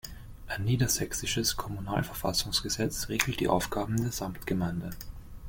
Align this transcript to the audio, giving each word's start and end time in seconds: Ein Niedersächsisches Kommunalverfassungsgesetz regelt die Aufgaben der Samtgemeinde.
Ein 0.47 0.63
Niedersächsisches 0.65 1.57
Kommunalverfassungsgesetz 1.57 3.07
regelt 3.09 3.39
die 3.39 3.47
Aufgaben 3.47 4.01
der 4.01 4.11
Samtgemeinde. 4.11 4.89